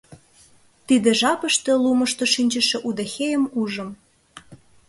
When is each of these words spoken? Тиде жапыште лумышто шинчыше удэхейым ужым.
Тиде 0.87 1.09
жапыште 1.19 1.71
лумышто 1.83 2.25
шинчыше 2.33 2.77
удэхейым 2.87 3.43
ужым. 3.61 3.89